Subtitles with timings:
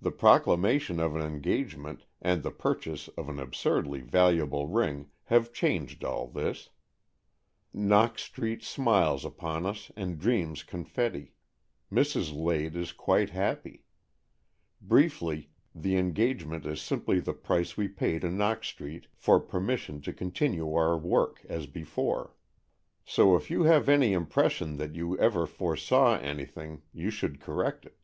[0.00, 6.04] The proclamation of an engagement, and the purchase of an absurdly valuable ring, have changed
[6.04, 6.70] all this.
[7.74, 11.34] Knox 66 AN EXCHANGE OF SOULS Street smiles upon us, and dreams confetti.
[11.92, 12.32] Mrs.
[12.40, 13.82] Lade is quite happy.
[14.80, 20.12] Briefly, the engagement is simply the price we pay to Knox Street for permission to
[20.12, 22.36] continue our work as before.
[23.04, 27.84] So if you have any impres sion that you ever foresaw anything you should correct
[27.86, 27.98] it.